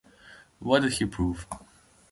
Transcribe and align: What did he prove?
What 0.57 0.81
did 0.81 0.93
he 0.93 1.05
prove? 1.05 1.45